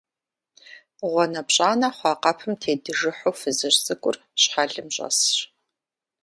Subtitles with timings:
[0.99, 5.35] ГъуанэпщӀанэ хъуа къэпым тедыжыхьу фызыжь цӀыкӀур щхьэлым щӀэсщ.